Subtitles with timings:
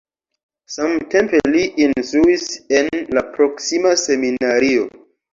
[0.75, 2.45] Samtempe li instruis
[2.77, 4.89] en la proksima seminario.